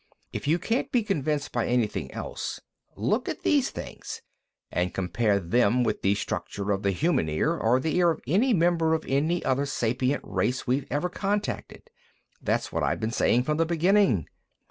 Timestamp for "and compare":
4.71-5.39